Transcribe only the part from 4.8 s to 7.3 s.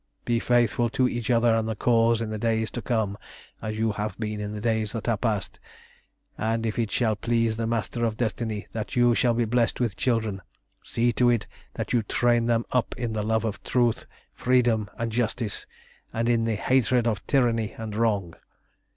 that are past, and if it shall